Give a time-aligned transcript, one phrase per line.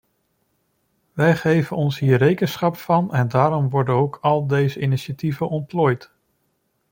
[1.13, 6.11] Wij geven ons hier rekenschap van en daarom worden ook al deze initiatieven ontplooid.